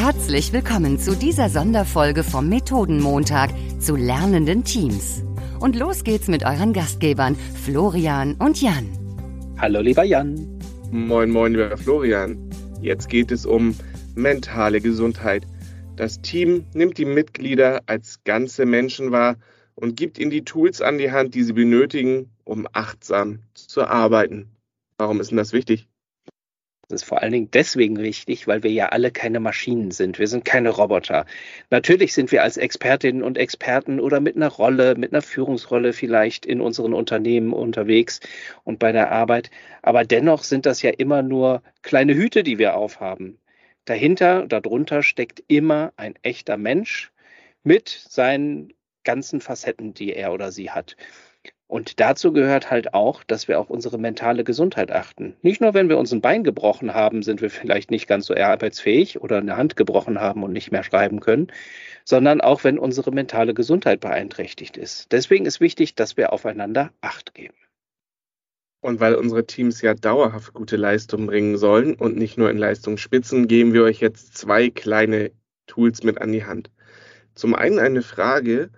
Herzlich 0.00 0.52
willkommen 0.52 1.00
zu 1.00 1.16
dieser 1.16 1.48
Sonderfolge 1.48 2.22
vom 2.22 2.48
Methodenmontag 2.48 3.50
zu 3.80 3.96
lernenden 3.96 4.62
Teams. 4.62 5.24
Und 5.58 5.74
los 5.74 6.04
geht's 6.04 6.28
mit 6.28 6.44
euren 6.44 6.72
Gastgebern 6.72 7.34
Florian 7.34 8.34
und 8.34 8.62
Jan. 8.62 8.86
Hallo 9.58 9.80
lieber 9.80 10.04
Jan. 10.04 10.60
Moin, 10.92 11.32
moin, 11.32 11.50
lieber 11.50 11.76
Florian. 11.76 12.38
Jetzt 12.80 13.08
geht 13.08 13.32
es 13.32 13.44
um 13.44 13.74
mentale 14.14 14.80
Gesundheit. 14.80 15.44
Das 15.96 16.20
Team 16.20 16.64
nimmt 16.74 16.96
die 16.96 17.04
Mitglieder 17.04 17.80
als 17.86 18.22
ganze 18.22 18.66
Menschen 18.66 19.10
wahr 19.10 19.34
und 19.74 19.96
gibt 19.96 20.16
ihnen 20.20 20.30
die 20.30 20.44
Tools 20.44 20.80
an 20.80 20.98
die 20.98 21.10
Hand, 21.10 21.34
die 21.34 21.42
sie 21.42 21.54
benötigen, 21.54 22.30
um 22.44 22.68
achtsam 22.72 23.40
zu 23.54 23.84
arbeiten. 23.84 24.48
Warum 24.96 25.18
ist 25.20 25.32
denn 25.32 25.38
das 25.38 25.52
wichtig? 25.52 25.88
Das 26.88 27.02
ist 27.02 27.08
vor 27.08 27.20
allen 27.20 27.32
Dingen 27.32 27.50
deswegen 27.50 27.98
wichtig, 27.98 28.46
weil 28.46 28.62
wir 28.62 28.70
ja 28.70 28.88
alle 28.88 29.10
keine 29.10 29.40
Maschinen 29.40 29.90
sind. 29.90 30.18
Wir 30.18 30.26
sind 30.26 30.46
keine 30.46 30.70
Roboter. 30.70 31.26
Natürlich 31.68 32.14
sind 32.14 32.32
wir 32.32 32.42
als 32.42 32.56
Expertinnen 32.56 33.22
und 33.22 33.36
Experten 33.36 34.00
oder 34.00 34.20
mit 34.20 34.36
einer 34.36 34.48
Rolle, 34.48 34.94
mit 34.94 35.12
einer 35.12 35.20
Führungsrolle 35.20 35.92
vielleicht 35.92 36.46
in 36.46 36.62
unseren 36.62 36.94
Unternehmen 36.94 37.52
unterwegs 37.52 38.20
und 38.64 38.78
bei 38.78 38.92
der 38.92 39.12
Arbeit. 39.12 39.50
Aber 39.82 40.04
dennoch 40.04 40.44
sind 40.44 40.64
das 40.64 40.80
ja 40.80 40.90
immer 40.90 41.22
nur 41.22 41.62
kleine 41.82 42.14
Hüte, 42.14 42.42
die 42.42 42.58
wir 42.58 42.74
aufhaben. 42.74 43.38
Dahinter, 43.84 44.46
darunter 44.46 45.02
steckt 45.02 45.42
immer 45.46 45.92
ein 45.96 46.14
echter 46.22 46.56
Mensch 46.56 47.12
mit 47.64 47.88
seinen 47.88 48.72
ganzen 49.04 49.42
Facetten, 49.42 49.92
die 49.92 50.14
er 50.14 50.32
oder 50.32 50.52
sie 50.52 50.70
hat. 50.70 50.96
Und 51.68 52.00
dazu 52.00 52.32
gehört 52.32 52.70
halt 52.70 52.94
auch, 52.94 53.22
dass 53.22 53.46
wir 53.46 53.60
auf 53.60 53.68
unsere 53.68 53.98
mentale 53.98 54.42
Gesundheit 54.42 54.90
achten. 54.90 55.36
Nicht 55.42 55.60
nur, 55.60 55.74
wenn 55.74 55.90
wir 55.90 55.98
uns 55.98 56.10
ein 56.12 56.22
Bein 56.22 56.42
gebrochen 56.42 56.94
haben, 56.94 57.22
sind 57.22 57.42
wir 57.42 57.50
vielleicht 57.50 57.90
nicht 57.90 58.08
ganz 58.08 58.24
so 58.24 58.34
arbeitsfähig 58.34 59.20
oder 59.20 59.36
eine 59.36 59.58
Hand 59.58 59.76
gebrochen 59.76 60.18
haben 60.18 60.42
und 60.42 60.52
nicht 60.54 60.72
mehr 60.72 60.82
schreiben 60.82 61.20
können, 61.20 61.48
sondern 62.06 62.40
auch, 62.40 62.64
wenn 62.64 62.78
unsere 62.78 63.12
mentale 63.12 63.52
Gesundheit 63.52 64.00
beeinträchtigt 64.00 64.78
ist. 64.78 65.12
Deswegen 65.12 65.44
ist 65.44 65.60
wichtig, 65.60 65.94
dass 65.94 66.16
wir 66.16 66.32
aufeinander 66.32 66.90
Acht 67.02 67.34
geben. 67.34 67.54
Und 68.80 68.98
weil 69.00 69.14
unsere 69.14 69.44
Teams 69.44 69.82
ja 69.82 69.92
dauerhaft 69.92 70.54
gute 70.54 70.76
Leistungen 70.76 71.26
bringen 71.26 71.58
sollen 71.58 71.94
und 71.96 72.16
nicht 72.16 72.38
nur 72.38 72.50
in 72.50 72.56
Leistungsspitzen, 72.56 73.46
geben 73.46 73.74
wir 73.74 73.82
euch 73.82 74.00
jetzt 74.00 74.38
zwei 74.38 74.70
kleine 74.70 75.32
Tools 75.66 76.02
mit 76.02 76.18
an 76.18 76.32
die 76.32 76.46
Hand. 76.46 76.70
Zum 77.34 77.54
einen 77.54 77.78
eine 77.78 78.00
Frage, 78.00 78.70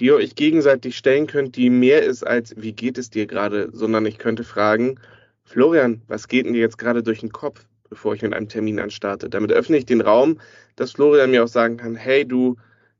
die 0.00 0.06
ihr 0.06 0.16
euch 0.16 0.34
gegenseitig 0.34 0.96
stellen 0.96 1.26
könnt, 1.26 1.56
die 1.56 1.70
mehr 1.70 2.02
ist 2.02 2.26
als 2.26 2.54
wie 2.56 2.72
geht 2.72 2.98
es 2.98 3.10
dir 3.10 3.26
gerade, 3.26 3.70
sondern 3.72 4.06
ich 4.06 4.18
könnte 4.18 4.44
fragen, 4.44 4.98
Florian, 5.44 6.02
was 6.08 6.28
geht 6.28 6.46
denn 6.46 6.54
dir 6.54 6.60
jetzt 6.60 6.78
gerade 6.78 7.02
durch 7.02 7.20
den 7.20 7.32
Kopf, 7.32 7.66
bevor 7.88 8.14
ich 8.14 8.22
mit 8.22 8.34
einem 8.34 8.48
Termin 8.48 8.80
anstarte? 8.80 9.28
Damit 9.28 9.52
öffne 9.52 9.76
ich 9.76 9.86
den 9.86 10.00
Raum, 10.00 10.40
dass 10.76 10.92
Florian 10.92 11.30
mir 11.30 11.44
auch 11.44 11.48
sagen 11.48 11.76
kann, 11.76 11.94
hey 11.94 12.26
du, 12.26 12.56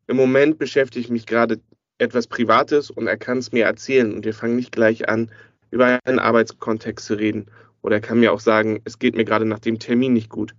im 0.07 0.17
Moment 0.17 0.59
beschäftige 0.59 1.01
ich 1.01 1.11
mich 1.11 1.27
gerade 1.27 1.61
etwas 1.99 2.27
Privates 2.27 2.91
und 2.91 3.07
er 3.07 3.17
kann 3.17 3.39
es 3.39 3.53
mir 3.53 3.65
erzählen 3.65 4.13
und 4.13 4.25
wir 4.25 4.35
fangen 4.35 4.57
nicht 4.57 4.73
gleich 4.73 5.09
an, 5.09 5.31
über 5.71 5.99
einen 6.05 6.19
Arbeitskontext 6.19 7.07
zu 7.07 7.15
reden. 7.15 7.47
Oder 7.83 7.97
er 7.97 8.01
kann 8.01 8.21
mir 8.21 8.33
auch 8.33 8.41
sagen, 8.41 8.81
es 8.85 8.99
geht 8.99 9.17
mir 9.17 9.25
gerade 9.25 9.45
nach 9.45 9.59
dem 9.59 9.79
Termin 9.79 10.13
nicht 10.13 10.31
gut. 10.31 10.55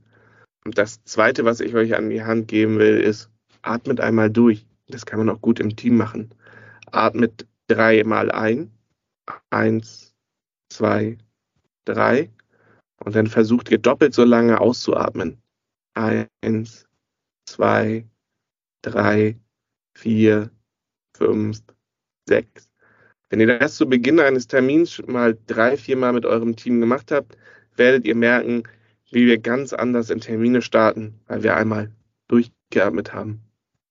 Und 0.66 0.78
das 0.78 1.04
Zweite, 1.04 1.46
was 1.46 1.60
ich 1.60 1.76
euch 1.76 1.96
an 1.96 2.10
die 2.10 2.24
Hand 2.24 2.48
geben 2.48 2.80
will, 2.80 3.00
ist, 3.00 3.30
atmet 3.62 4.00
einmal 4.00 4.30
durch. 4.30 4.66
Das 4.88 5.06
kann 5.06 5.20
man 5.20 5.30
auch 5.30 5.42
gut 5.42 5.60
im 5.60 5.76
Team 5.76 5.98
machen. 5.98 6.34
Atmet 6.92 7.48
dreimal 7.68 8.32
ein. 8.32 8.72
Eins, 9.50 10.16
zwei, 10.70 11.18
drei. 11.86 12.32
Und 13.04 13.16
dann 13.16 13.28
versucht 13.28 13.70
ihr 13.72 13.80
doppelt 13.80 14.14
so 14.14 14.24
lange 14.24 14.60
auszuatmen. 14.60 15.42
Eins, 15.94 16.88
zwei, 17.46 18.08
drei, 18.82 19.40
vier, 19.96 20.52
fünf, 21.16 21.62
sechs. 22.28 22.70
Wenn 23.30 23.40
ihr 23.40 23.60
das 23.60 23.76
zu 23.76 23.88
Beginn 23.88 24.20
eines 24.20 24.48
Termins 24.48 25.02
mal 25.08 25.38
drei, 25.48 25.78
viermal 25.78 26.14
mit 26.14 26.26
eurem 26.26 26.56
Team 26.56 26.80
gemacht 26.80 27.12
habt, 27.12 27.38
werdet 27.76 28.06
ihr 28.06 28.16
merken, 28.16 28.64
wie 29.12 29.26
wir 29.26 29.40
ganz 29.40 29.74
anders 29.74 30.10
in 30.10 30.20
Termine 30.20 30.62
starten, 30.62 31.20
weil 31.28 31.44
wir 31.44 31.56
einmal 31.56 31.92
durchgeatmet 32.28 33.14
haben. 33.14 33.42